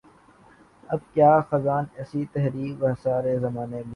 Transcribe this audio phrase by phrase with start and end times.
[0.89, 3.89] اب کے خزاں ایسی ٹھہری وہ سارے زمانے بھول گئے